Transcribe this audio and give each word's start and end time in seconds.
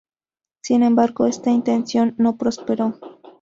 Sin 0.63 0.81
embargo, 0.81 1.27
esta 1.27 1.51
intención 1.51 2.15
no 2.17 2.35
prosperó. 2.35 2.95